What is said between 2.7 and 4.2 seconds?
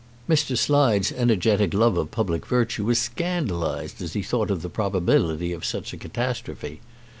was scandalised as